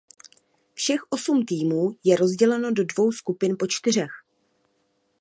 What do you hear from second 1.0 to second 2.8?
osm týmů je rozděleno